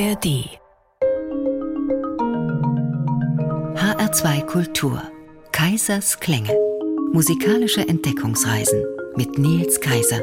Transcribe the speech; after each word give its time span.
ARD 0.00 0.48
HR2 3.76 4.46
Kultur 4.46 5.02
Kaisers 5.52 6.18
Klänge 6.20 6.56
Musikalische 7.12 7.86
Entdeckungsreisen 7.86 8.82
mit 9.16 9.36
Nils 9.38 9.78
Kaiser 9.82 10.22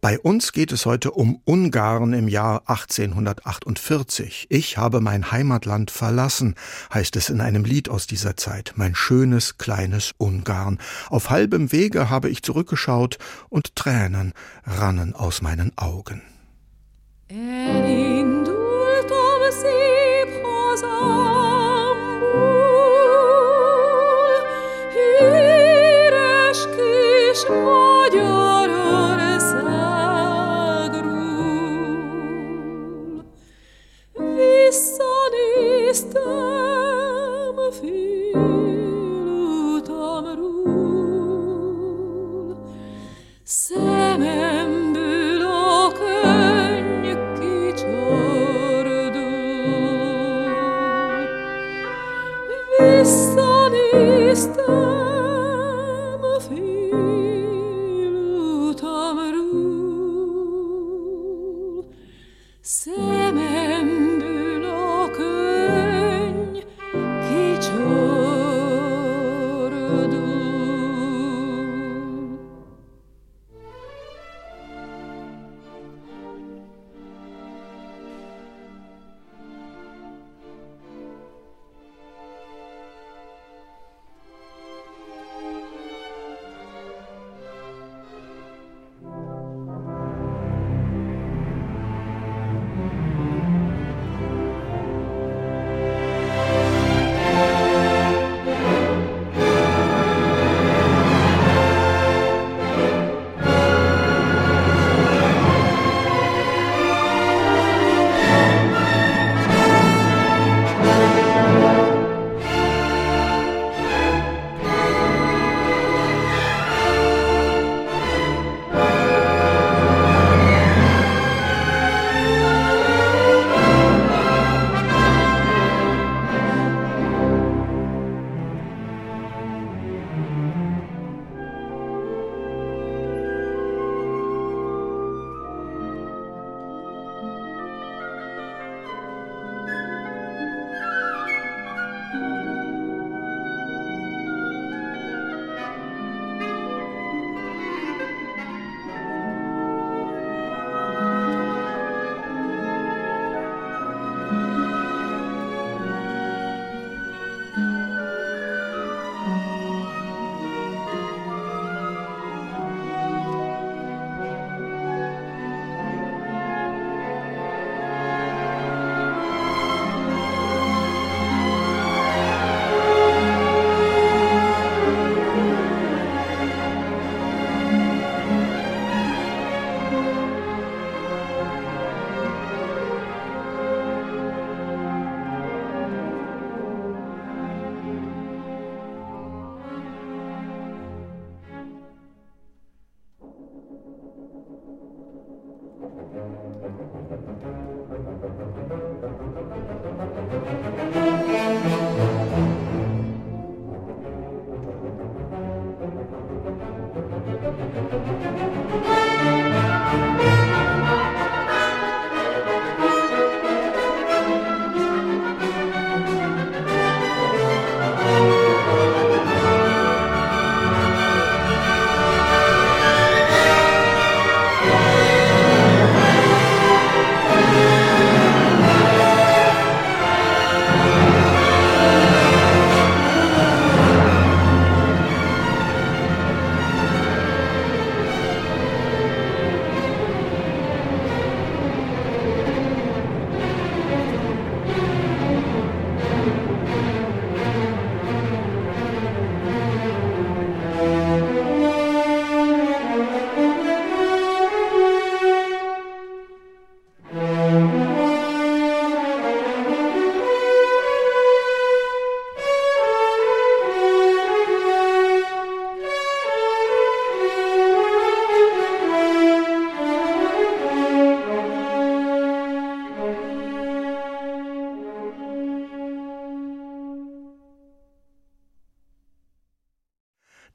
bei 0.00 0.18
uns 0.18 0.52
geht 0.52 0.70
es 0.70 0.84
heute 0.84 1.12
um 1.12 1.40
Ungarn 1.46 2.12
im 2.12 2.28
Jahr 2.28 2.60
1848. 2.66 4.48
Ich 4.50 4.76
habe 4.76 5.00
mein 5.00 5.32
Heimatland 5.32 5.90
verlassen, 5.90 6.56
heißt 6.92 7.16
es 7.16 7.30
in 7.30 7.40
einem 7.40 7.64
Lied 7.64 7.88
aus 7.88 8.06
dieser 8.06 8.36
Zeit, 8.36 8.74
mein 8.76 8.94
schönes 8.94 9.56
kleines 9.56 10.12
Ungarn. 10.18 10.78
Auf 11.08 11.30
halbem 11.30 11.72
Wege 11.72 12.10
habe 12.10 12.28
ich 12.28 12.42
zurückgeschaut 12.42 13.16
und 13.48 13.76
Tränen 13.76 14.34
rannen 14.66 15.14
aus 15.14 15.40
meinen 15.40 15.72
Augen. 15.78 16.33
Any 17.30 18.33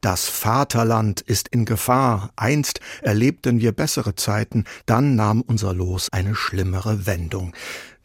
Das 0.09 0.27
Vaterland 0.27 1.21
ist 1.21 1.49
in 1.49 1.65
Gefahr. 1.65 2.31
Einst 2.35 2.79
erlebten 3.03 3.59
wir 3.59 3.73
bessere 3.73 4.15
Zeiten, 4.15 4.63
dann 4.87 5.15
nahm 5.15 5.41
unser 5.41 5.71
Los 5.71 6.07
eine 6.11 6.33
schlimmere 6.33 7.05
Wendung. 7.05 7.53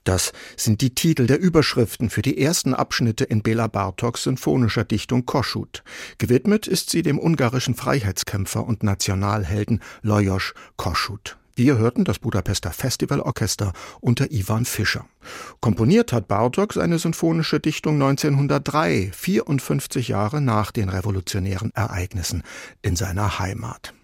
Das 0.04 0.34
sind 0.54 0.82
die 0.82 0.94
Titel 0.94 1.26
der 1.26 1.40
Überschriften 1.40 2.10
für 2.10 2.20
die 2.20 2.38
ersten 2.38 2.74
Abschnitte 2.74 3.24
in 3.24 3.42
Bela 3.42 3.68
Bartoks 3.68 4.24
symphonischer 4.24 4.84
Dichtung 4.84 5.24
Koschut. 5.24 5.82
Gewidmet 6.18 6.66
ist 6.66 6.90
sie 6.90 7.00
dem 7.00 7.18
ungarischen 7.18 7.74
Freiheitskämpfer 7.74 8.66
und 8.66 8.82
Nationalhelden 8.82 9.80
Lajos 10.02 10.52
Koschut. 10.76 11.38
Wir 11.56 11.78
hörten 11.78 12.04
das 12.04 12.18
Budapester 12.18 12.72
Festivalorchester 12.72 13.72
unter 14.00 14.32
Ivan 14.32 14.64
Fischer. 14.64 15.06
Komponiert 15.60 16.12
hat 16.12 16.26
Bartok 16.26 16.72
seine 16.72 16.98
symphonische 16.98 17.60
Dichtung 17.60 17.94
1903, 17.94 19.12
54 19.12 20.08
Jahre 20.08 20.40
nach 20.40 20.72
den 20.72 20.88
revolutionären 20.88 21.70
Ereignissen 21.74 22.42
in 22.82 22.96
seiner 22.96 23.38
Heimat. 23.38 23.94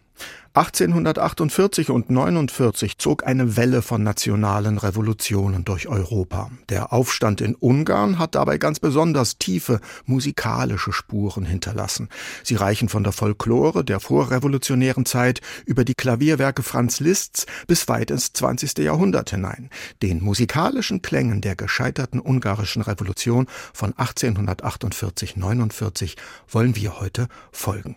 1848 0.52 1.90
und 1.90 2.10
49 2.10 2.98
zog 2.98 3.24
eine 3.24 3.56
Welle 3.56 3.82
von 3.82 4.02
nationalen 4.02 4.78
Revolutionen 4.78 5.64
durch 5.64 5.86
Europa. 5.86 6.50
Der 6.68 6.92
Aufstand 6.92 7.40
in 7.40 7.54
Ungarn 7.54 8.18
hat 8.18 8.34
dabei 8.34 8.58
ganz 8.58 8.80
besonders 8.80 9.38
tiefe 9.38 9.78
musikalische 10.06 10.92
Spuren 10.92 11.44
hinterlassen. 11.44 12.08
Sie 12.42 12.56
reichen 12.56 12.88
von 12.88 13.04
der 13.04 13.12
Folklore 13.12 13.84
der 13.84 14.00
vorrevolutionären 14.00 15.06
Zeit 15.06 15.40
über 15.66 15.84
die 15.84 15.94
Klavierwerke 15.94 16.64
Franz 16.64 16.98
Liszt's 16.98 17.46
bis 17.68 17.86
weit 17.86 18.10
ins 18.10 18.32
20. 18.32 18.78
Jahrhundert 18.78 19.30
hinein. 19.30 19.70
Den 20.02 20.20
musikalischen 20.20 21.00
Klängen 21.00 21.42
der 21.42 21.54
gescheiterten 21.54 22.18
ungarischen 22.18 22.82
Revolution 22.82 23.46
von 23.72 23.94
1848-49 23.94 26.16
wollen 26.48 26.74
wir 26.74 26.98
heute 26.98 27.28
folgen. 27.52 27.94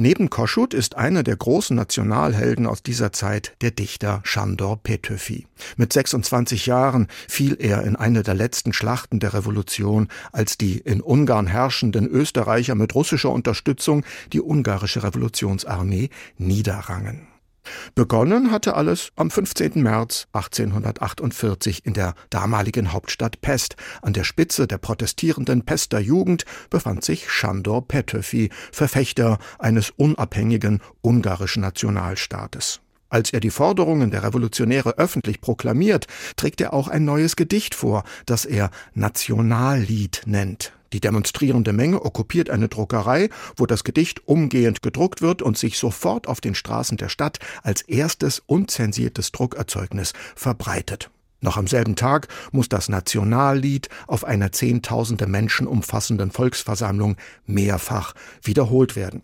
Neben 0.00 0.30
Koschut 0.30 0.74
ist 0.74 0.96
einer 0.96 1.24
der 1.24 1.34
großen 1.34 1.74
Nationalhelden 1.74 2.68
aus 2.68 2.84
dieser 2.84 3.12
Zeit 3.12 3.56
der 3.62 3.72
Dichter 3.72 4.20
Shandor 4.22 4.80
Petöfi. 4.80 5.48
Mit 5.76 5.92
26 5.92 6.66
Jahren 6.66 7.08
fiel 7.26 7.56
er 7.58 7.82
in 7.82 7.96
eine 7.96 8.22
der 8.22 8.34
letzten 8.34 8.72
Schlachten 8.72 9.18
der 9.18 9.34
Revolution, 9.34 10.06
als 10.30 10.56
die 10.56 10.78
in 10.78 11.00
Ungarn 11.00 11.48
herrschenden 11.48 12.06
Österreicher 12.06 12.76
mit 12.76 12.94
russischer 12.94 13.30
Unterstützung 13.30 14.04
die 14.32 14.40
ungarische 14.40 15.02
Revolutionsarmee 15.02 16.10
niederrangen. 16.36 17.26
Begonnen 17.94 18.50
hatte 18.50 18.74
alles 18.74 19.10
am 19.16 19.30
15. 19.30 19.82
März 19.82 20.26
1848 20.32 21.84
in 21.84 21.94
der 21.94 22.14
damaligen 22.30 22.92
Hauptstadt 22.92 23.40
Pest. 23.40 23.76
An 24.02 24.12
der 24.12 24.24
Spitze 24.24 24.66
der 24.66 24.78
protestierenden 24.78 25.64
Pester 25.64 25.98
Jugend 25.98 26.44
befand 26.70 27.04
sich 27.04 27.30
Shandor 27.30 27.86
Petöfi, 27.86 28.50
Verfechter 28.72 29.38
eines 29.58 29.90
unabhängigen 29.90 30.80
ungarischen 31.02 31.62
Nationalstaates. 31.62 32.80
Als 33.10 33.32
er 33.32 33.40
die 33.40 33.50
Forderungen 33.50 34.10
der 34.10 34.22
Revolutionäre 34.22 34.98
öffentlich 34.98 35.40
proklamiert, 35.40 36.06
trägt 36.36 36.60
er 36.60 36.74
auch 36.74 36.88
ein 36.88 37.04
neues 37.04 37.36
Gedicht 37.36 37.74
vor, 37.74 38.04
das 38.26 38.44
er 38.44 38.70
Nationallied 38.94 40.22
nennt. 40.26 40.72
Die 40.92 41.00
demonstrierende 41.00 41.72
Menge 41.72 42.04
okkupiert 42.04 42.50
eine 42.50 42.68
Druckerei, 42.68 43.28
wo 43.56 43.66
das 43.66 43.84
Gedicht 43.84 44.26
umgehend 44.26 44.82
gedruckt 44.82 45.20
wird 45.22 45.42
und 45.42 45.58
sich 45.58 45.78
sofort 45.78 46.28
auf 46.28 46.40
den 46.40 46.54
Straßen 46.54 46.96
der 46.96 47.08
Stadt 47.08 47.38
als 47.62 47.82
erstes 47.82 48.40
unzensiertes 48.40 49.32
Druckerzeugnis 49.32 50.12
verbreitet. 50.34 51.10
Noch 51.40 51.56
am 51.56 51.66
selben 51.66 51.94
Tag 51.94 52.28
muss 52.50 52.68
das 52.68 52.88
Nationallied 52.88 53.88
auf 54.06 54.24
einer 54.24 54.50
zehntausende 54.50 55.26
Menschen 55.26 55.66
umfassenden 55.66 56.30
Volksversammlung 56.30 57.16
mehrfach 57.46 58.14
wiederholt 58.42 58.96
werden. 58.96 59.22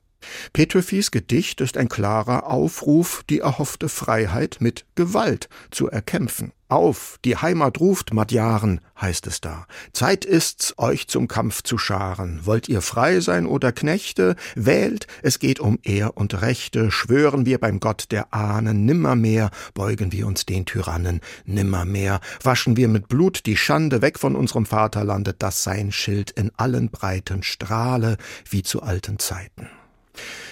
Petöfis 0.52 1.10
Gedicht 1.10 1.60
ist 1.60 1.76
ein 1.76 1.88
klarer 1.88 2.46
Aufruf, 2.46 3.24
die 3.28 3.40
erhoffte 3.40 3.88
Freiheit 3.88 4.56
mit 4.60 4.84
Gewalt 4.94 5.48
zu 5.70 5.88
erkämpfen. 5.88 6.52
Auf, 6.74 7.18
die 7.24 7.36
Heimat 7.36 7.78
ruft, 7.78 8.14
Madjaren, 8.14 8.80
heißt 8.98 9.26
es 9.26 9.40
da. 9.40 9.66
Zeit 9.92 10.24
ist's, 10.24 10.74
euch 10.78 11.08
zum 11.08 11.28
Kampf 11.28 11.62
zu 11.62 11.76
scharen. 11.76 12.40
Wollt 12.44 12.68
ihr 12.68 12.80
frei 12.80 13.20
sein 13.20 13.46
oder 13.46 13.70
Knechte? 13.70 14.34
Wählt, 14.56 15.06
es 15.22 15.38
geht 15.38 15.60
um 15.60 15.78
Ehr 15.82 16.16
und 16.16 16.40
Rechte. 16.40 16.90
Schwören 16.90 17.44
wir 17.44 17.58
beim 17.58 17.80
Gott 17.80 18.06
der 18.10 18.32
Ahnen, 18.32 18.86
nimmermehr 18.86 19.50
beugen 19.74 20.10
wir 20.10 20.26
uns 20.26 20.46
den 20.46 20.64
Tyrannen, 20.64 21.20
nimmermehr 21.44 22.20
waschen 22.42 22.76
wir 22.76 22.88
mit 22.88 23.08
Blut 23.08 23.44
die 23.44 23.58
Schande 23.58 24.00
weg 24.00 24.18
von 24.18 24.34
unserem 24.34 24.64
Vaterlande, 24.64 25.34
das 25.34 25.62
sein 25.62 25.92
Schild 25.92 26.30
in 26.30 26.50
allen 26.56 26.90
Breiten 26.90 27.42
strahle, 27.42 28.16
wie 28.48 28.62
zu 28.62 28.82
alten 28.82 29.18
Zeiten. 29.18 29.68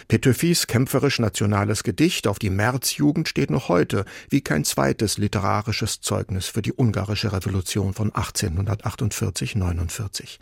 Petöfis 0.08 0.66
kämpferisch-nationales 0.66 1.84
Gedicht 1.84 2.26
auf 2.26 2.38
die 2.38 2.50
Märzjugend 2.50 3.28
steht 3.28 3.50
noch 3.50 3.68
heute 3.68 4.04
wie 4.28 4.40
kein 4.40 4.64
zweites 4.64 5.18
literarisches 5.18 6.00
Zeugnis 6.00 6.46
für 6.46 6.62
die 6.62 6.72
ungarische 6.72 7.32
Revolution 7.32 7.94
von 7.94 8.10
1848-49. 8.12 10.38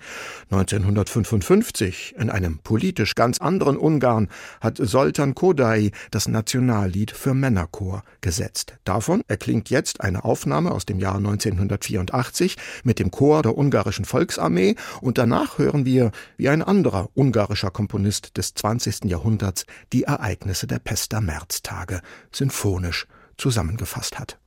1955, 0.50 2.14
in 2.18 2.30
einem 2.30 2.58
politisch 2.58 3.14
ganz 3.14 3.38
anderen 3.38 3.76
Ungarn, 3.76 4.28
hat 4.60 4.78
Soltan 4.78 5.34
Kodai 5.34 5.90
das 6.10 6.26
Nationallied 6.26 7.10
für 7.10 7.34
Männerchor 7.34 8.02
gesetzt. 8.20 8.74
Davon 8.84 9.22
erklingt 9.28 9.70
jetzt 9.70 10.00
eine 10.00 10.24
Aufnahme 10.24 10.72
aus 10.72 10.86
dem 10.86 10.98
Jahr 10.98 11.16
1984 11.16 12.56
mit 12.82 12.98
dem 12.98 13.10
Chor 13.10 13.42
der 13.42 13.56
ungarischen 13.56 14.04
Volksarmee 14.04 14.76
und 15.00 15.18
danach 15.18 15.58
hören 15.58 15.84
wir, 15.84 16.10
wie 16.36 16.48
ein 16.48 16.62
anderer 16.62 17.10
ungarischer 17.14 17.70
Komponist 17.70 18.36
des 18.36 18.54
20. 18.54 19.09
Jahrhunderts 19.10 19.66
die 19.92 20.04
Ereignisse 20.04 20.66
der 20.66 20.78
Pester 20.78 21.20
Märztage 21.20 22.00
sinfonisch 22.32 23.06
zusammengefasst 23.36 24.18
hat. 24.18 24.38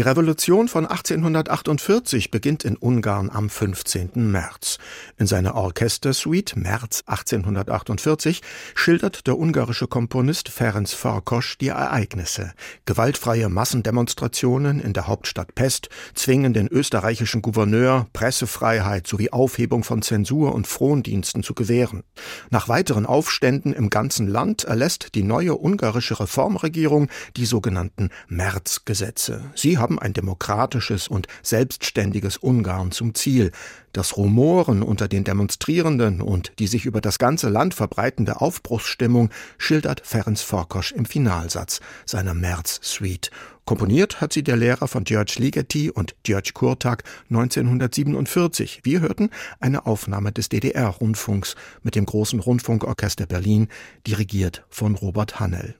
Die 0.00 0.04
Revolution 0.04 0.66
von 0.68 0.86
1848 0.86 2.30
beginnt 2.30 2.64
in 2.64 2.78
Ungarn 2.78 3.28
am 3.28 3.50
15. 3.50 4.12
März. 4.32 4.78
In 5.18 5.26
seiner 5.26 5.56
Orchestersuite 5.56 6.58
März 6.58 7.02
1848 7.04 8.40
schildert 8.74 9.26
der 9.26 9.38
ungarische 9.38 9.88
Komponist 9.88 10.48
Ferenc 10.48 10.88
Farkas 10.88 11.56
die 11.60 11.68
Ereignisse. 11.68 12.54
Gewaltfreie 12.86 13.50
Massendemonstrationen 13.50 14.80
in 14.80 14.94
der 14.94 15.06
Hauptstadt 15.06 15.54
Pest 15.54 15.90
zwingen 16.14 16.54
den 16.54 16.68
österreichischen 16.68 17.42
Gouverneur, 17.42 18.06
Pressefreiheit 18.14 19.06
sowie 19.06 19.28
Aufhebung 19.28 19.84
von 19.84 20.00
Zensur 20.00 20.54
und 20.54 20.66
Frondiensten 20.66 21.42
zu 21.42 21.52
gewähren. 21.52 22.04
Nach 22.48 22.68
weiteren 22.68 23.04
Aufständen 23.04 23.74
im 23.74 23.90
ganzen 23.90 24.28
Land 24.28 24.64
erlässt 24.64 25.14
die 25.14 25.24
neue 25.24 25.54
ungarische 25.58 26.18
Reformregierung 26.20 27.10
die 27.36 27.44
sogenannten 27.44 28.08
Märzgesetze. 28.28 29.44
Sie 29.54 29.76
haben 29.76 29.89
ein 29.98 30.12
demokratisches 30.12 31.08
und 31.08 31.26
selbstständiges 31.42 32.36
Ungarn 32.36 32.92
zum 32.92 33.14
Ziel. 33.14 33.52
Das 33.92 34.16
Rumoren 34.16 34.82
unter 34.82 35.08
den 35.08 35.24
Demonstrierenden 35.24 36.20
und 36.20 36.52
die 36.58 36.68
sich 36.68 36.86
über 36.86 37.00
das 37.00 37.18
ganze 37.18 37.48
Land 37.48 37.74
verbreitende 37.74 38.40
Aufbruchsstimmung 38.40 39.30
schildert 39.58 40.02
Ferenc 40.04 40.38
Forkosch 40.38 40.92
im 40.92 41.04
Finalsatz 41.04 41.80
seiner 42.06 42.34
März-Suite. 42.34 43.30
Komponiert 43.64 44.20
hat 44.20 44.32
sie 44.32 44.42
der 44.42 44.56
Lehrer 44.56 44.88
von 44.88 45.04
George 45.04 45.34
Ligeti 45.38 45.90
und 45.90 46.16
George 46.24 46.50
Kurtak 46.54 47.04
1947. 47.30 48.80
Wir 48.82 49.00
hörten 49.00 49.30
eine 49.60 49.86
Aufnahme 49.86 50.32
des 50.32 50.48
DDR-Rundfunks 50.48 51.54
mit 51.82 51.94
dem 51.94 52.06
Großen 52.06 52.40
Rundfunkorchester 52.40 53.26
Berlin, 53.26 53.68
dirigiert 54.06 54.64
von 54.70 54.94
Robert 54.96 55.38
Hannel. 55.38 55.76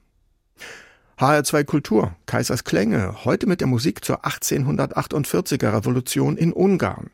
HR2 1.20 1.64
Kultur, 1.64 2.16
Kaisers 2.24 2.64
Klänge, 2.64 3.26
heute 3.26 3.46
mit 3.46 3.60
der 3.60 3.66
Musik 3.66 4.02
zur 4.02 4.24
1848er 4.24 5.76
Revolution 5.76 6.38
in 6.38 6.50
Ungarn. 6.50 7.10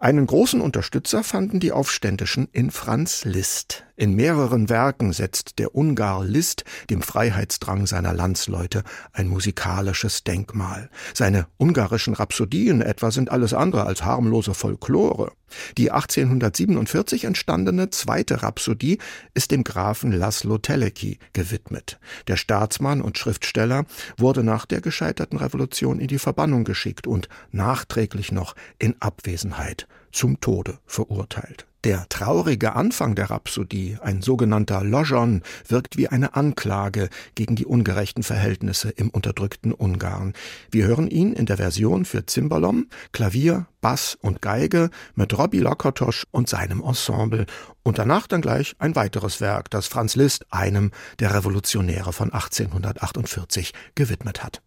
Einen 0.00 0.26
großen 0.26 0.60
Unterstützer 0.60 1.22
fanden 1.22 1.60
die 1.60 1.70
Aufständischen 1.70 2.48
in 2.50 2.72
Franz 2.72 3.24
Liszt. 3.24 3.85
In 3.98 4.14
mehreren 4.14 4.68
Werken 4.68 5.14
setzt 5.14 5.58
der 5.58 5.74
Ungar 5.74 6.22
Liszt 6.22 6.64
dem 6.90 7.00
Freiheitsdrang 7.00 7.86
seiner 7.86 8.12
Landsleute 8.12 8.84
ein 9.14 9.26
musikalisches 9.26 10.22
Denkmal. 10.22 10.90
Seine 11.14 11.46
ungarischen 11.56 12.12
Rhapsodien 12.12 12.82
etwa 12.82 13.10
sind 13.10 13.30
alles 13.30 13.54
andere 13.54 13.86
als 13.86 14.04
harmlose 14.04 14.52
Folklore. 14.52 15.32
Die 15.78 15.90
1847 15.90 17.24
entstandene 17.24 17.88
zweite 17.88 18.42
Rhapsodie 18.42 18.98
ist 19.32 19.50
dem 19.50 19.64
Grafen 19.64 20.12
Laszlo 20.12 20.58
Teleki 20.58 21.18
gewidmet. 21.32 21.98
Der 22.28 22.36
Staatsmann 22.36 23.00
und 23.00 23.16
Schriftsteller 23.16 23.86
wurde 24.18 24.44
nach 24.44 24.66
der 24.66 24.82
gescheiterten 24.82 25.38
Revolution 25.38 26.00
in 26.00 26.08
die 26.08 26.18
Verbannung 26.18 26.64
geschickt 26.64 27.06
und 27.06 27.30
nachträglich 27.50 28.30
noch 28.30 28.56
in 28.78 28.94
Abwesenheit 29.00 29.88
zum 30.12 30.38
Tode 30.40 30.80
verurteilt. 30.84 31.66
Der 31.86 32.08
traurige 32.08 32.74
Anfang 32.74 33.14
der 33.14 33.30
Rhapsodie, 33.30 33.96
ein 34.02 34.20
sogenannter 34.20 34.82
Lojon, 34.82 35.44
wirkt 35.68 35.96
wie 35.96 36.08
eine 36.08 36.34
Anklage 36.34 37.08
gegen 37.36 37.54
die 37.54 37.64
ungerechten 37.64 38.24
Verhältnisse 38.24 38.90
im 38.90 39.08
unterdrückten 39.08 39.72
Ungarn. 39.72 40.32
Wir 40.68 40.86
hören 40.86 41.06
ihn 41.06 41.32
in 41.32 41.46
der 41.46 41.58
Version 41.58 42.04
für 42.04 42.26
Zimbalom, 42.26 42.88
Klavier, 43.12 43.68
Bass 43.80 44.18
und 44.20 44.42
Geige 44.42 44.90
mit 45.14 45.38
Robbie 45.38 45.60
Lokotosch 45.60 46.26
und 46.32 46.48
seinem 46.48 46.82
Ensemble 46.82 47.46
und 47.84 47.98
danach 47.98 48.26
dann 48.26 48.40
gleich 48.40 48.74
ein 48.80 48.96
weiteres 48.96 49.40
Werk, 49.40 49.70
das 49.70 49.86
Franz 49.86 50.16
Liszt 50.16 50.44
einem 50.50 50.90
der 51.20 51.34
Revolutionäre 51.34 52.12
von 52.12 52.32
1848 52.32 53.72
gewidmet 53.94 54.42
hat. 54.42 54.60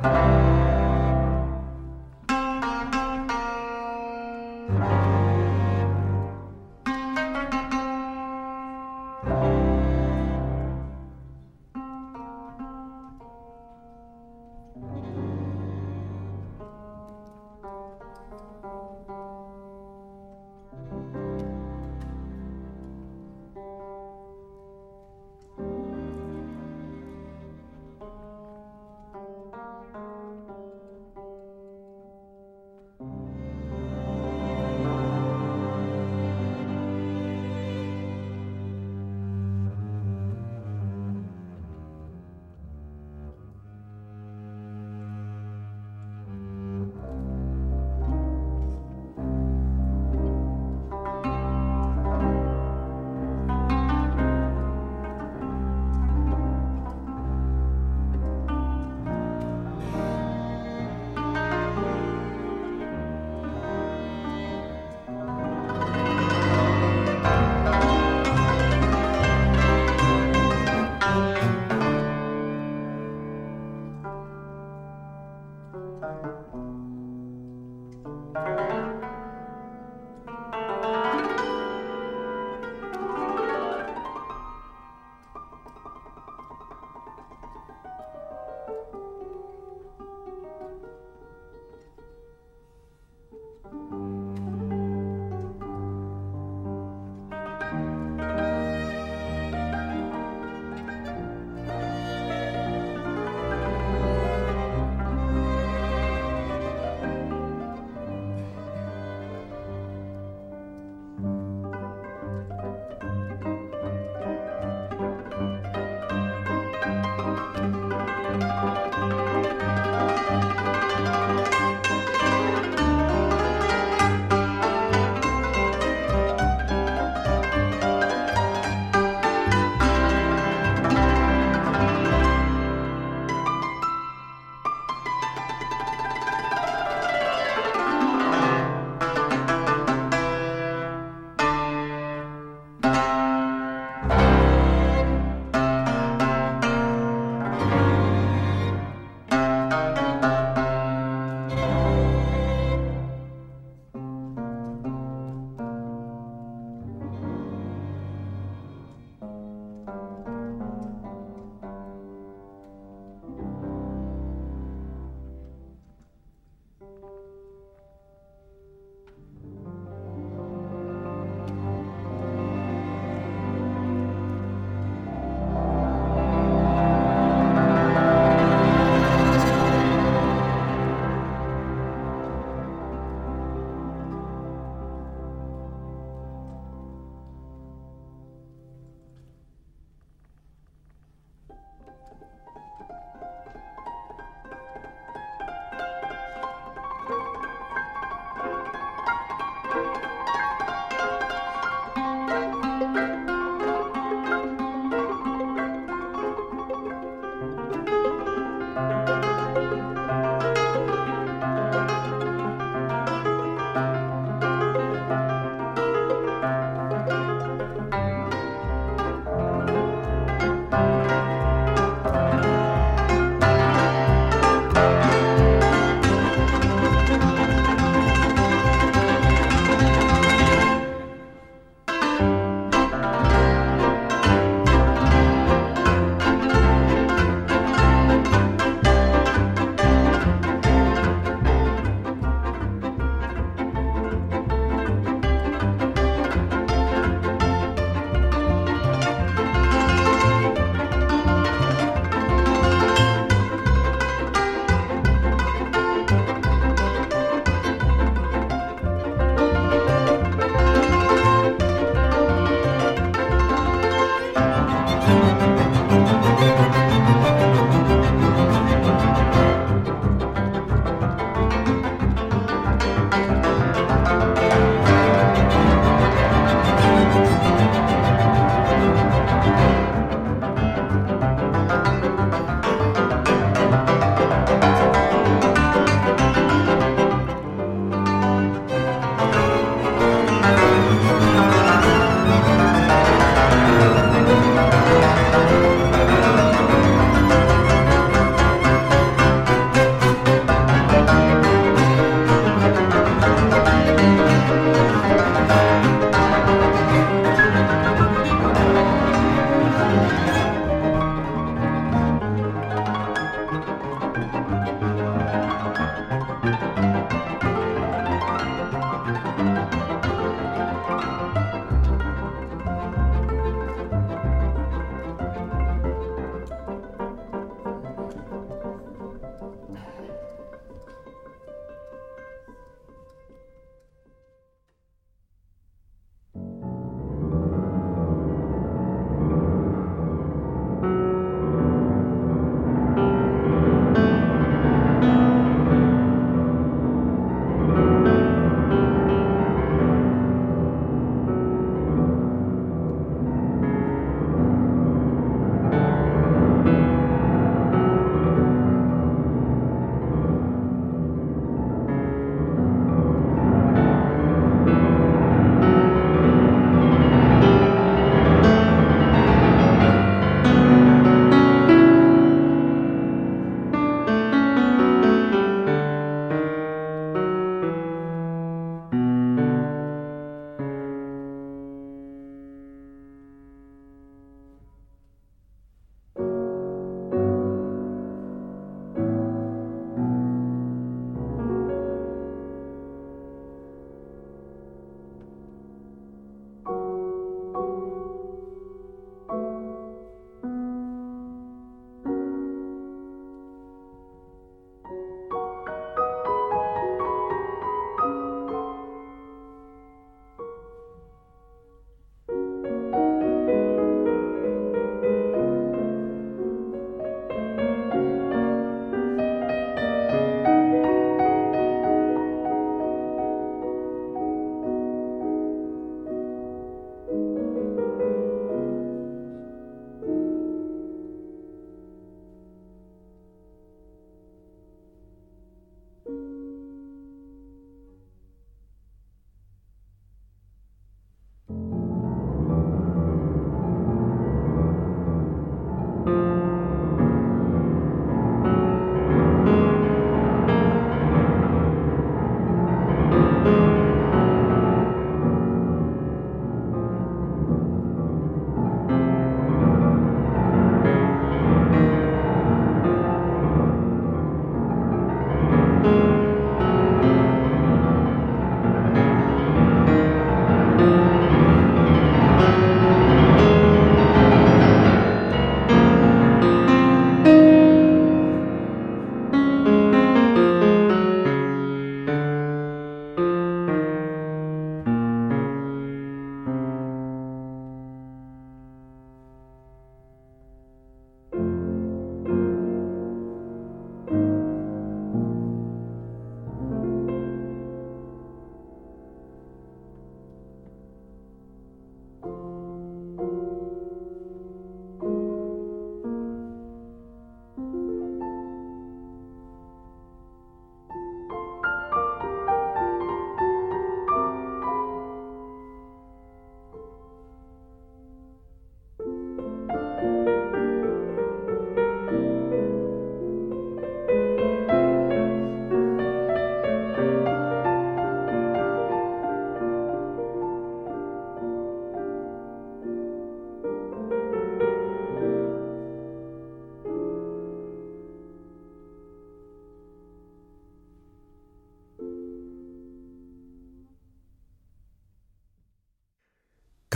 Musik 0.00 0.83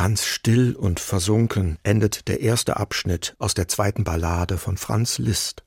Ganz 0.08 0.24
still 0.24 0.74
und 0.74 1.00
versunken 1.00 1.76
endet 1.82 2.28
der 2.28 2.40
erste 2.40 2.78
Abschnitt 2.78 3.36
aus 3.38 3.52
der 3.52 3.68
zweiten 3.68 4.04
Ballade 4.04 4.56
von 4.56 4.78
Franz 4.78 5.18
Liszt. 5.18 5.64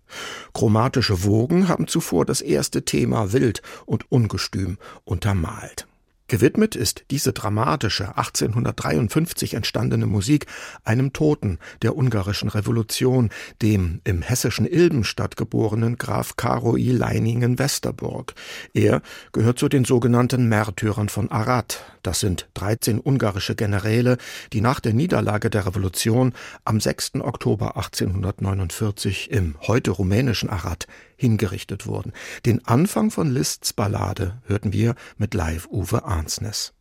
Chromatische 0.52 1.24
Wogen 1.24 1.68
haben 1.68 1.88
zuvor 1.88 2.26
das 2.26 2.42
erste 2.42 2.84
Thema 2.84 3.34
wild 3.34 3.62
und 3.86 4.12
ungestüm 4.12 4.80
untermalt. 5.04 5.86
Gewidmet 6.32 6.78
ist 6.78 7.04
diese 7.12 7.34
dramatische 7.34 8.16
1853 8.16 9.54
entstandene 9.56 10.06
Musik 10.06 10.46
einem 10.86 11.12
Toten 11.12 11.60
der 11.82 11.98
ungarischen 11.98 12.48
Revolution, 12.48 13.32
dem 13.62 14.00
im 14.06 14.22
hessischen 14.22 14.66
Ilbenstadt 14.66 15.36
geborenen 15.36 15.98
Graf 15.98 16.38
Karo 16.38 16.78
I. 16.78 16.94
Leiningen-Westerburg. 16.94 18.34
Er 18.74 19.02
gehört 19.34 19.60
zu 19.60 19.68
den 19.68 19.84
sogenannten 19.84 20.48
Märtyrern 20.48 21.10
von 21.10 21.30
Arad. 21.30 21.84
Das 22.02 22.22
sind 22.22 22.48
13 22.54 23.02
ungarische 23.04 23.56
Generäle, 23.56 24.18
die 24.54 24.62
nach 24.62 24.80
der 24.80 24.94
Niederlage 24.94 25.50
der 25.50 25.66
Revolution 25.66 26.32
am 26.64 26.80
6. 26.80 27.16
Oktober 27.16 27.76
1849 27.76 29.32
im 29.32 29.56
heute 29.68 29.92
rumänischen 29.92 30.50
Arad 30.50 30.88
hingerichtet 31.22 31.86
wurden. 31.86 32.14
Den 32.46 32.68
Anfang 32.68 33.12
von 33.12 33.32
Liszt's 33.32 33.74
Ballade 33.74 34.42
hörten 34.48 34.74
wir 34.74 34.96
mit 35.18 35.36
Live 35.36 35.68
Uwe 35.68 36.04
Arnsnes. 36.04 36.74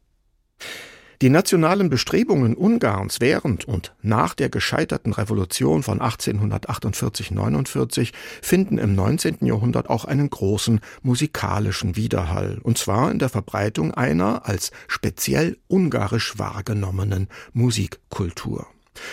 Die 1.20 1.28
nationalen 1.28 1.90
Bestrebungen 1.90 2.54
Ungarns 2.54 3.20
während 3.20 3.66
und 3.66 3.94
nach 4.00 4.32
der 4.32 4.48
gescheiterten 4.48 5.12
Revolution 5.12 5.82
von 5.82 6.00
1848-49 6.00 8.12
finden 8.40 8.78
im 8.78 8.94
19. 8.94 9.36
Jahrhundert 9.42 9.90
auch 9.90 10.06
einen 10.06 10.30
großen 10.30 10.80
musikalischen 11.02 11.96
Widerhall, 11.96 12.58
und 12.62 12.78
zwar 12.78 13.10
in 13.10 13.18
der 13.18 13.28
Verbreitung 13.28 13.92
einer 13.92 14.48
als 14.48 14.70
speziell 14.88 15.58
ungarisch 15.68 16.38
wahrgenommenen 16.38 17.28
Musikkultur. 17.52 18.66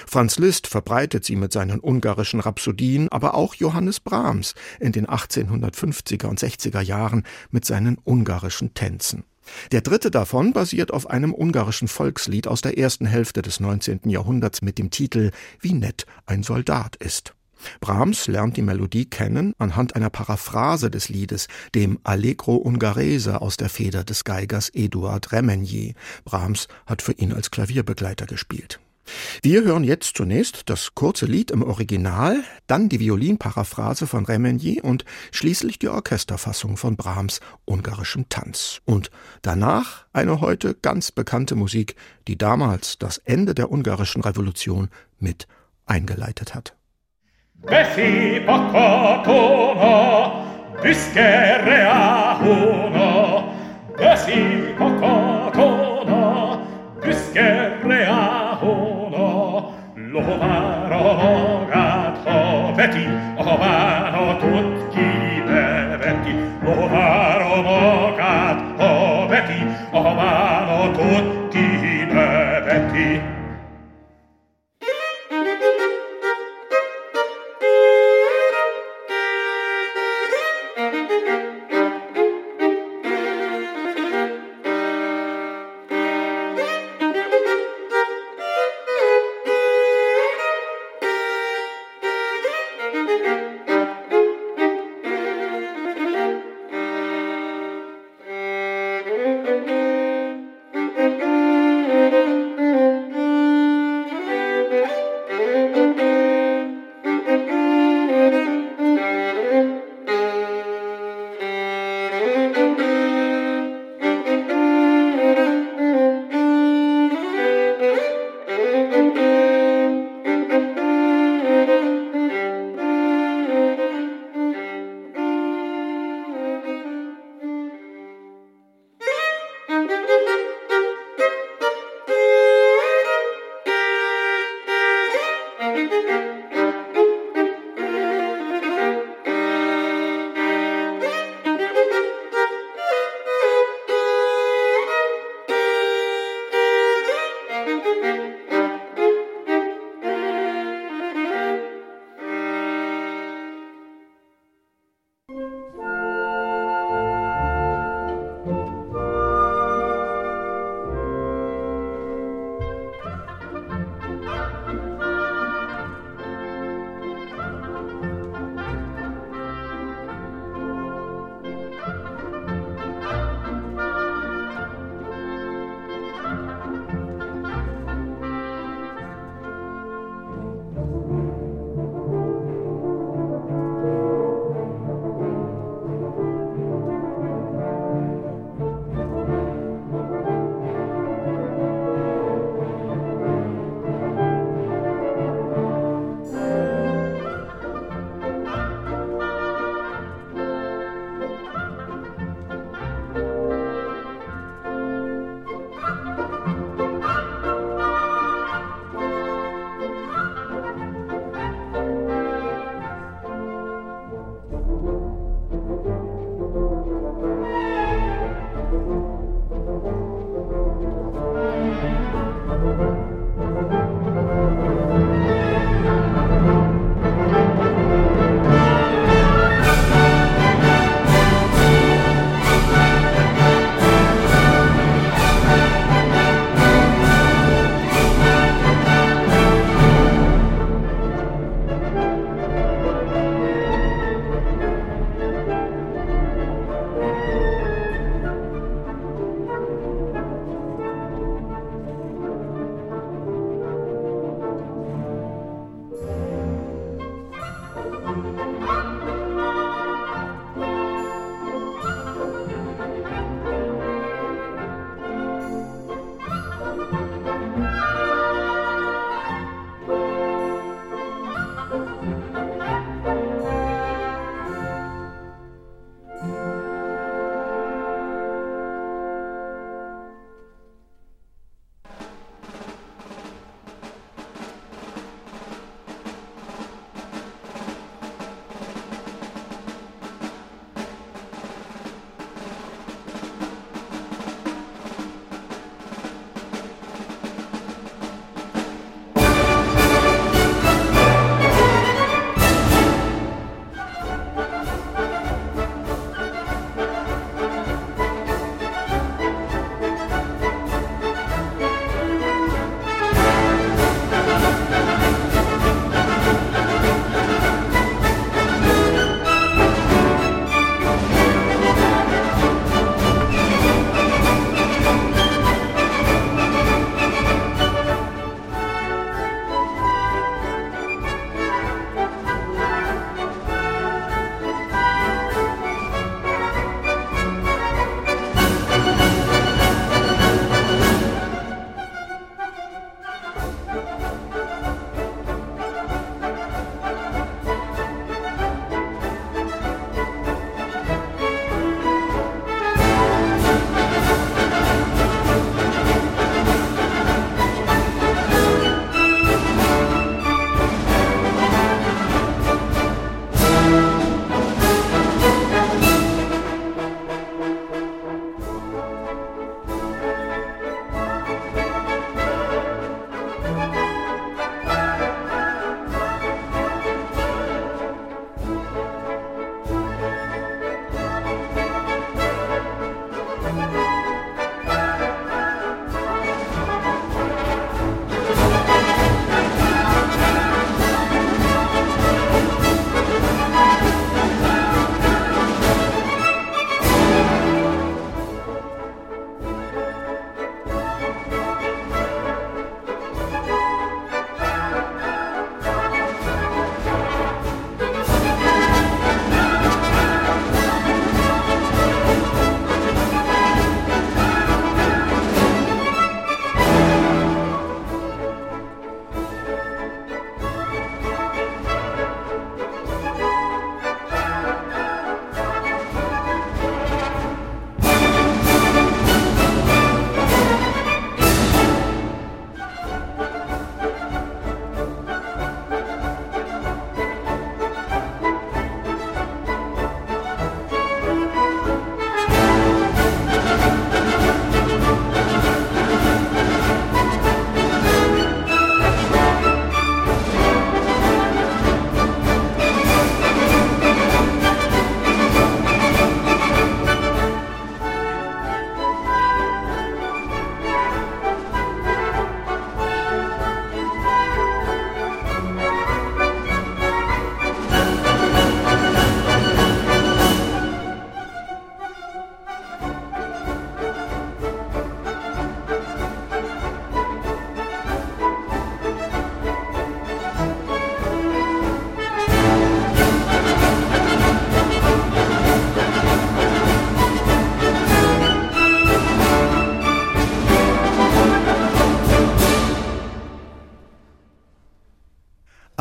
Franz 0.05 0.37
Liszt 0.37 0.67
verbreitet 0.67 1.25
sie 1.25 1.35
mit 1.35 1.51
seinen 1.51 1.79
ungarischen 1.79 2.39
Rhapsodien, 2.39 3.09
aber 3.09 3.35
auch 3.35 3.55
Johannes 3.55 3.99
Brahms 3.99 4.53
in 4.79 4.91
den 4.91 5.07
1850er 5.07 6.27
und 6.27 6.39
60er 6.39 6.81
Jahren 6.81 7.23
mit 7.51 7.65
seinen 7.65 7.97
ungarischen 8.03 8.73
Tänzen. 8.73 9.23
Der 9.71 9.81
dritte 9.81 10.11
davon 10.11 10.53
basiert 10.53 10.91
auf 10.91 11.09
einem 11.09 11.33
ungarischen 11.33 11.87
Volkslied 11.87 12.47
aus 12.47 12.61
der 12.61 12.77
ersten 12.77 13.05
Hälfte 13.05 13.41
des 13.41 13.59
19. 13.59 14.01
Jahrhunderts 14.09 14.61
mit 14.61 14.77
dem 14.77 14.89
Titel 14.89 15.31
Wie 15.61 15.73
nett 15.73 16.05
ein 16.25 16.43
Soldat 16.43 16.95
ist. 16.97 17.33
Brahms 17.79 18.27
lernt 18.27 18.55
die 18.57 18.61
Melodie 18.61 19.05
kennen 19.05 19.53
anhand 19.57 19.95
einer 19.95 20.11
Paraphrase 20.11 20.91
des 20.91 21.09
Liedes, 21.09 21.47
dem 21.73 21.99
Allegro 22.03 22.55
Ungarese 22.55 23.41
aus 23.41 23.57
der 23.57 23.69
Feder 23.69 24.03
des 24.03 24.23
Geigers 24.23 24.69
Eduard 24.69 25.31
Remenier. 25.31 25.93
Brahms 26.23 26.67
hat 26.85 27.01
für 27.01 27.13
ihn 27.13 27.33
als 27.33 27.49
Klavierbegleiter 27.49 28.27
gespielt. 28.27 28.79
Wir 29.41 29.63
hören 29.63 29.83
jetzt 29.83 30.17
zunächst 30.17 30.69
das 30.69 30.95
kurze 30.95 31.25
Lied 31.25 31.51
im 31.51 31.61
Original, 31.61 32.43
dann 32.67 32.89
die 32.89 32.99
Violinparaphrase 32.99 34.07
von 34.07 34.25
Remenier 34.25 34.83
und 34.83 35.05
schließlich 35.31 35.79
die 35.79 35.89
Orchesterfassung 35.89 36.77
von 36.77 36.95
Brahms 36.95 37.39
ungarischem 37.65 38.29
Tanz. 38.29 38.81
Und 38.85 39.09
danach 39.41 40.05
eine 40.13 40.41
heute 40.41 40.75
ganz 40.75 41.11
bekannte 41.11 41.55
Musik, 41.55 41.95
die 42.27 42.37
damals 42.37 42.97
das 42.97 43.17
Ende 43.19 43.55
der 43.55 43.71
ungarischen 43.71 44.21
Revolution 44.21 44.89
mit 45.19 45.47
eingeleitet 45.85 46.53
hat. 46.55 46.75
már 60.35 60.91
a 60.91 61.13
magát, 61.13 62.17
ha 62.25 62.71
veti, 62.75 63.07
a 63.35 63.57
vállatot 63.57 64.87
ki 64.93 65.43
ne 65.45 65.97
veti. 65.97 66.35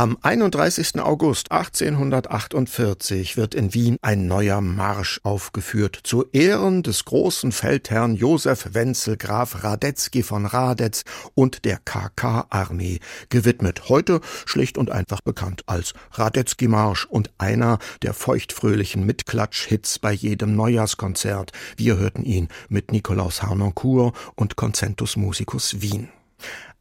Am 0.06 0.16
31. 0.22 1.00
August 1.00 1.50
1848 1.50 3.36
wird 3.36 3.56
in 3.56 3.74
Wien 3.74 3.96
ein 4.02 4.28
neuer 4.28 4.60
Marsch 4.60 5.18
aufgeführt 5.24 5.98
zu 6.04 6.24
Ehren 6.32 6.84
des 6.84 7.06
großen 7.06 7.50
Feldherrn 7.50 8.14
Josef 8.14 8.68
Wenzel 8.70 9.16
Graf 9.16 9.64
Radetzky 9.64 10.22
von 10.22 10.46
Radetz 10.46 11.02
und 11.34 11.64
der 11.64 11.78
KK-Armee, 11.78 13.00
gewidmet, 13.30 13.88
heute 13.88 14.20
schlicht 14.44 14.78
und 14.78 14.92
einfach 14.92 15.22
bekannt 15.22 15.64
als 15.66 15.92
Radetzky-Marsch 16.12 17.06
und 17.06 17.32
einer 17.38 17.80
der 18.02 18.14
feuchtfröhlichen 18.14 19.04
Mitklatsch-Hits 19.06 19.98
bei 19.98 20.12
jedem 20.12 20.54
Neujahrskonzert. 20.54 21.50
Wir 21.76 21.96
hörten 21.96 22.22
ihn 22.22 22.46
mit 22.68 22.92
Nikolaus 22.92 23.42
Harnoncourt 23.42 24.16
und 24.36 24.54
Concentus 24.54 25.16
Musicus 25.16 25.80
Wien. 25.80 26.10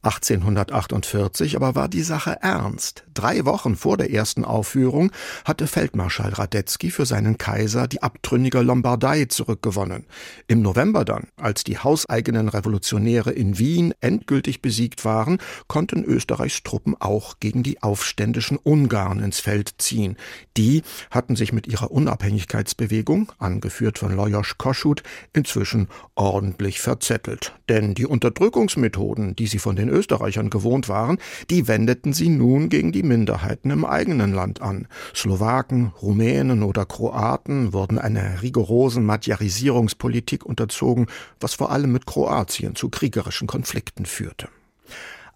1848 0.06 1.56
aber 1.56 1.74
war 1.74 1.88
die 1.88 2.02
Sache 2.02 2.38
ernst. 2.40 3.04
Drei 3.12 3.44
Wochen 3.44 3.74
vor 3.76 3.96
der 3.96 4.12
ersten 4.12 4.44
Aufführung 4.44 5.10
hatte 5.44 5.66
Feldmarschall 5.66 6.32
Radetzky 6.32 6.90
für 6.90 7.06
seinen 7.06 7.38
Kaiser 7.38 7.88
die 7.88 8.02
abtrünnige 8.02 8.62
Lombardei 8.62 9.24
zurückgewonnen. 9.24 10.06
Im 10.46 10.62
November 10.62 11.04
dann, 11.04 11.28
als 11.36 11.64
die 11.64 11.78
hauseigenen 11.78 12.48
Revolutionäre 12.48 13.32
in 13.32 13.58
Wien 13.58 13.94
endgültig 14.00 14.62
besiegt 14.62 15.04
waren, 15.04 15.38
konnten 15.66 16.04
Österreichs 16.04 16.62
Truppen 16.62 16.94
auch 17.00 17.40
gegen 17.40 17.62
die 17.62 17.82
aufständischen 17.82 18.58
Ungarn 18.58 19.20
ins 19.20 19.40
Feld 19.40 19.74
ziehen. 19.78 20.16
Die 20.56 20.82
hatten 21.10 21.34
sich 21.34 21.52
mit 21.52 21.66
ihrer 21.66 21.90
Unabhängigkeitsbewegung, 21.90 23.32
angeführt 23.38 23.98
von 23.98 24.14
Lajos 24.14 24.56
Kossuth, 24.58 25.02
inzwischen 25.32 25.88
ordentlich 26.14 26.80
verzettelt. 26.80 27.54
Denn 27.68 27.94
die 27.94 28.06
Unterdrückungsmethoden, 28.06 29.34
die 29.34 29.48
sie 29.48 29.58
von 29.58 29.74
den 29.74 29.88
Österreichern 29.96 30.50
gewohnt 30.50 30.88
waren, 30.88 31.18
die 31.50 31.66
wendeten 31.66 32.12
sie 32.12 32.28
nun 32.28 32.68
gegen 32.68 32.92
die 32.92 33.02
Minderheiten 33.02 33.70
im 33.70 33.84
eigenen 33.84 34.32
Land 34.32 34.60
an. 34.60 34.86
Slowaken, 35.14 35.92
Rumänen 36.02 36.62
oder 36.62 36.84
Kroaten 36.84 37.72
wurden 37.72 37.98
einer 37.98 38.42
rigorosen 38.42 39.04
Madjarisierungspolitik 39.04 40.44
unterzogen, 40.44 41.06
was 41.40 41.54
vor 41.54 41.72
allem 41.72 41.92
mit 41.92 42.06
Kroatien 42.06 42.74
zu 42.74 42.90
kriegerischen 42.90 43.48
Konflikten 43.48 44.06
führte. 44.06 44.48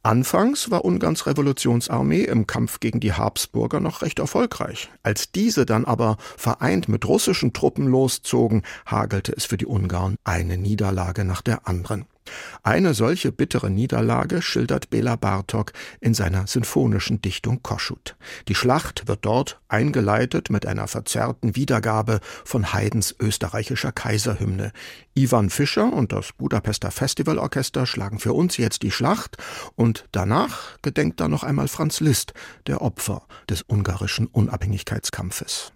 Anfangs 0.03 0.71
war 0.71 0.87
Ungarns 0.87 1.27
Revolutionsarmee 1.27 2.23
im 2.23 2.47
Kampf 2.47 2.81
gegen 2.81 3.01
die 3.01 3.13
Habsburger 3.13 3.81
noch 3.81 4.01
recht 4.01 4.19
erfolgreich. 4.19 4.89
Als 5.03 5.31
diese 5.31 5.67
dann 5.67 5.85
aber 5.85 6.17
vereint 6.39 6.89
mit 6.89 7.07
russischen 7.07 7.53
Truppen 7.53 7.87
loszogen, 7.87 8.63
hagelte 8.87 9.35
es 9.37 9.45
für 9.45 9.59
die 9.59 9.67
Ungarn 9.67 10.17
eine 10.25 10.57
Niederlage 10.57 11.27
nach 11.27 11.43
der 11.43 11.69
anderen. 11.69 12.07
Eine 12.63 12.95
solche 12.95 13.33
bittere 13.33 13.71
Niederlage 13.71 14.43
schildert 14.43 14.91
Bela 14.91 15.17
Bartok 15.17 15.73
in 16.01 16.15
seiner 16.15 16.47
sinfonischen 16.47 17.23
Dichtung 17.23 17.63
Koschut. 17.63 18.17
Die 18.49 18.55
Schlacht 18.55 19.09
wird 19.09 19.25
dort 19.25 19.61
eingeleitet 19.69 20.51
mit 20.51 20.67
einer 20.67 20.87
verzerrten 20.87 21.57
Wiedergabe 21.57 22.21
von 22.45 22.73
Haydns 22.73 23.15
österreichischer 23.19 23.93
Kaiserhymne. 23.93 24.73
Ivan 25.15 25.51
Fischer 25.51 25.93
und 25.93 26.13
das 26.13 26.33
Budapester 26.33 26.91
Festivalorchester 26.91 27.87
schlagen 27.87 28.19
für 28.19 28.33
uns 28.33 28.57
jetzt 28.57 28.83
die 28.83 28.91
Schlacht 28.91 29.37
und 29.75 30.07
danach 30.13 30.79
gedenkt 30.83 31.21
da 31.21 31.29
noch 31.29 31.43
einmal 31.43 31.69
Franz 31.69 32.01
Liszt, 32.01 32.35
der 32.67 32.83
Opfer 32.83 33.23
des 33.49 33.63
ungarischen 33.63 34.27
Unabhängigkeitskampfes. 34.27 35.73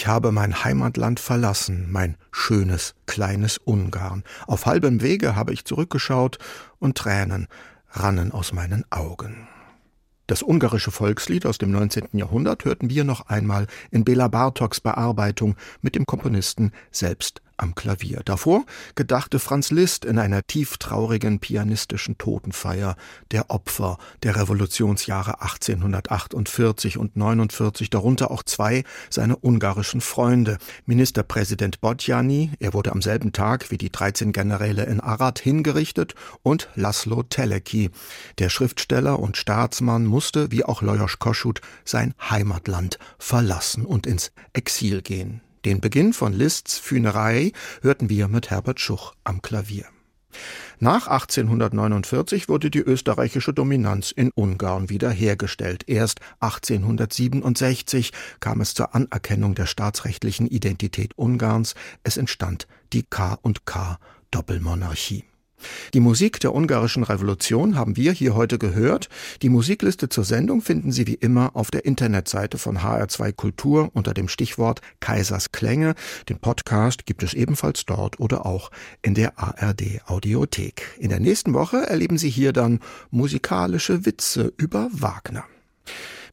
Ich 0.00 0.06
habe 0.06 0.32
mein 0.32 0.64
Heimatland 0.64 1.20
verlassen, 1.20 1.88
mein 1.90 2.16
schönes, 2.32 2.94
kleines 3.04 3.58
Ungarn. 3.58 4.24
Auf 4.46 4.64
halbem 4.64 5.02
Wege 5.02 5.36
habe 5.36 5.52
ich 5.52 5.66
zurückgeschaut 5.66 6.38
und 6.78 6.96
Tränen 6.96 7.48
rannen 7.90 8.32
aus 8.32 8.54
meinen 8.54 8.86
Augen. 8.88 9.46
Das 10.26 10.42
ungarische 10.42 10.90
Volkslied 10.90 11.44
aus 11.44 11.58
dem 11.58 11.70
19. 11.70 12.08
Jahrhundert 12.12 12.64
hörten 12.64 12.88
wir 12.88 13.04
noch 13.04 13.26
einmal 13.28 13.66
in 13.90 14.04
Bela 14.04 14.28
Bartoks 14.28 14.80
Bearbeitung 14.80 15.54
mit 15.82 15.94
dem 15.96 16.06
Komponisten 16.06 16.72
selbst 16.90 17.42
am 17.60 17.74
Klavier. 17.74 18.22
Davor 18.24 18.64
gedachte 18.94 19.38
Franz 19.38 19.70
Liszt 19.70 20.04
in 20.04 20.18
einer 20.18 20.46
tieftraurigen 20.46 21.40
pianistischen 21.40 22.18
Totenfeier 22.18 22.96
der 23.30 23.50
Opfer 23.50 23.98
der 24.22 24.36
Revolutionsjahre 24.36 25.42
1848 25.42 26.98
und 26.98 27.16
49, 27.16 27.90
darunter 27.90 28.30
auch 28.30 28.42
zwei 28.42 28.84
seiner 29.10 29.42
ungarischen 29.44 30.00
Freunde. 30.00 30.58
Ministerpräsident 30.86 31.80
Bodjani, 31.80 32.50
er 32.58 32.74
wurde 32.74 32.92
am 32.92 33.02
selben 33.02 33.32
Tag 33.32 33.70
wie 33.70 33.78
die 33.78 33.90
13 33.90 34.32
Generäle 34.32 34.84
in 34.84 35.00
Arad 35.00 35.38
hingerichtet, 35.38 36.14
und 36.42 36.68
Laszlo 36.74 37.22
Teleki. 37.22 37.90
Der 38.38 38.48
Schriftsteller 38.48 39.18
und 39.18 39.36
Staatsmann 39.36 40.06
musste, 40.06 40.50
wie 40.50 40.64
auch 40.64 40.82
Lajos 40.82 41.18
Kossuth, 41.18 41.60
sein 41.84 42.14
Heimatland 42.30 42.98
verlassen 43.18 43.84
und 43.84 44.06
ins 44.06 44.32
Exil 44.52 45.02
gehen. 45.02 45.42
Den 45.64 45.80
Beginn 45.80 46.12
von 46.12 46.32
Liszt's 46.32 46.78
Fühnerei 46.78 47.52
hörten 47.82 48.08
wir 48.08 48.28
mit 48.28 48.50
Herbert 48.50 48.80
Schuch 48.80 49.14
am 49.24 49.42
Klavier. 49.42 49.84
Nach 50.78 51.06
1849 51.06 52.48
wurde 52.48 52.70
die 52.70 52.78
österreichische 52.78 53.52
Dominanz 53.52 54.10
in 54.12 54.30
Ungarn 54.34 54.88
wiederhergestellt. 54.88 55.84
Erst 55.86 56.20
1867 56.40 58.12
kam 58.40 58.62
es 58.62 58.72
zur 58.72 58.94
Anerkennung 58.94 59.54
der 59.54 59.66
staatsrechtlichen 59.66 60.46
Identität 60.46 61.18
Ungarns. 61.18 61.74
Es 62.04 62.16
entstand 62.16 62.66
die 62.94 63.02
K&K 63.02 63.98
Doppelmonarchie. 64.30 65.29
Die 65.94 66.00
Musik 66.00 66.40
der 66.40 66.54
ungarischen 66.54 67.02
Revolution 67.02 67.76
haben 67.76 67.96
wir 67.96 68.12
hier 68.12 68.34
heute 68.34 68.58
gehört. 68.58 69.08
Die 69.42 69.48
Musikliste 69.48 70.08
zur 70.08 70.24
Sendung 70.24 70.62
finden 70.62 70.92
Sie 70.92 71.06
wie 71.06 71.14
immer 71.14 71.54
auf 71.54 71.70
der 71.70 71.84
Internetseite 71.84 72.58
von 72.58 72.78
HR2 72.78 73.32
Kultur 73.32 73.90
unter 73.94 74.14
dem 74.14 74.28
Stichwort 74.28 74.80
Kaisers 75.00 75.52
Klänge. 75.52 75.94
Den 76.28 76.38
Podcast 76.38 77.06
gibt 77.06 77.22
es 77.22 77.34
ebenfalls 77.34 77.84
dort 77.86 78.20
oder 78.20 78.46
auch 78.46 78.70
in 79.02 79.14
der 79.14 79.38
ARD 79.38 80.00
Audiothek. 80.06 80.82
In 80.98 81.10
der 81.10 81.20
nächsten 81.20 81.54
Woche 81.54 81.78
erleben 81.78 82.18
Sie 82.18 82.30
hier 82.30 82.52
dann 82.52 82.80
musikalische 83.10 84.06
Witze 84.06 84.52
über 84.56 84.88
Wagner. 84.92 85.44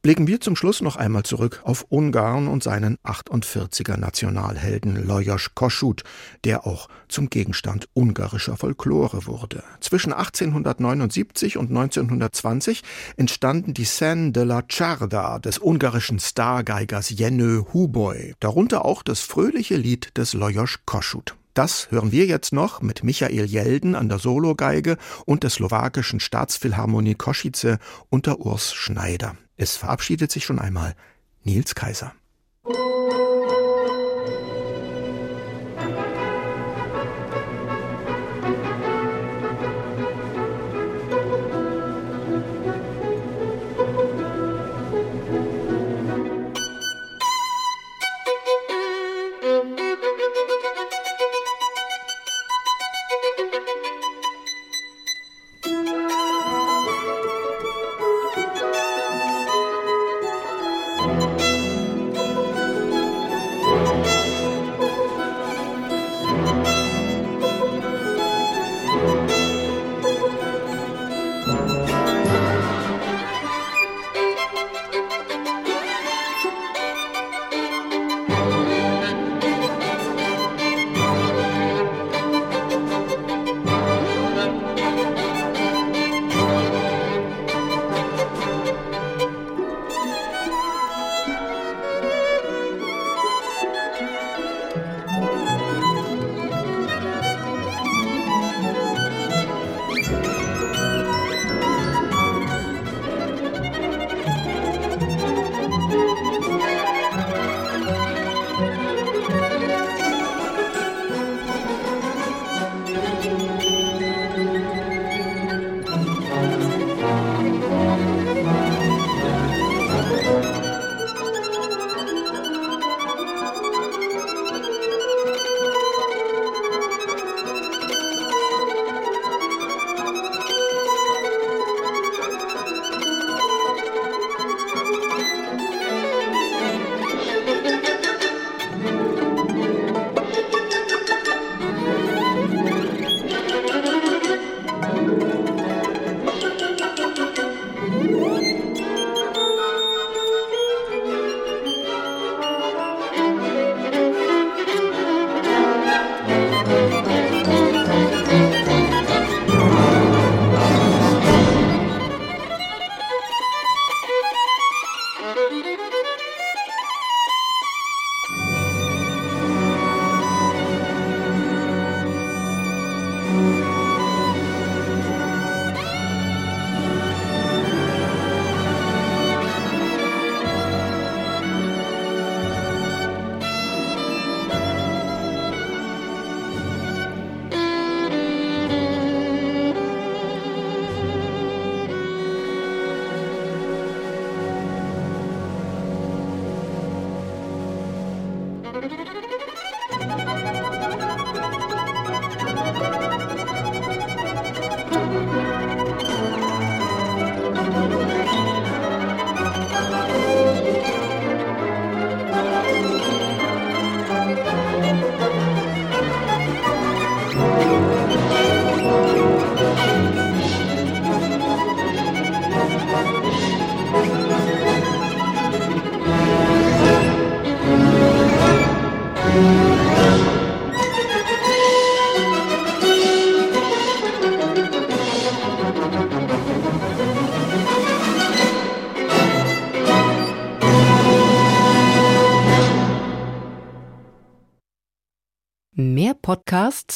Blicken 0.02 0.26
wir 0.26 0.40
zum 0.40 0.56
Schluss 0.56 0.80
noch 0.80 0.96
einmal 0.96 1.24
zurück 1.24 1.60
auf 1.64 1.86
Ungarn 1.88 2.48
und 2.48 2.62
seinen 2.62 2.98
48er 3.04 3.96
Nationalhelden 3.96 5.06
Lajos 5.06 5.50
Kossuth, 5.54 6.04
der 6.44 6.66
auch 6.66 6.88
zum 7.08 7.30
Gegenstand 7.30 7.88
ungarischer 7.94 8.56
Folklore 8.56 9.26
wurde. 9.26 9.64
Zwischen 9.80 10.12
1879 10.12 11.56
und 11.56 11.70
1920 11.70 12.82
entstanden 13.16 13.74
die 13.74 13.86
Scène 13.86 14.32
de 14.32 14.44
la 14.44 14.62
Czarda 14.62 15.38
des 15.38 15.58
ungarischen 15.58 16.18
Stargeigers 16.18 17.10
Jenő 17.10 17.72
Huboy, 17.72 18.34
darunter 18.40 18.84
auch 18.84 19.02
das 19.02 19.20
fröhliche 19.20 19.76
Lied 19.76 20.16
des 20.16 20.34
Lajos 20.34 20.78
Kossuth. 20.86 21.34
Das 21.54 21.90
hören 21.90 22.12
wir 22.12 22.26
jetzt 22.26 22.52
noch 22.52 22.82
mit 22.82 23.02
Michael 23.02 23.46
Jelden 23.46 23.96
an 23.96 24.08
der 24.08 24.20
Sologeige 24.20 24.96
und 25.26 25.42
der 25.42 25.50
slowakischen 25.50 26.20
Staatsphilharmonie 26.20 27.16
Koszice 27.16 27.78
unter 28.10 28.38
Urs 28.38 28.72
Schneider. 28.74 29.34
Es 29.60 29.76
verabschiedet 29.76 30.30
sich 30.30 30.44
schon 30.44 30.60
einmal 30.60 30.94
Nils 31.42 31.74
Kaiser. 31.74 32.14